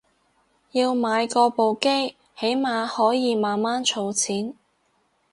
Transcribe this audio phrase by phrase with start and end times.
[0.71, 4.55] 要買過部機起碼可以慢慢儲錢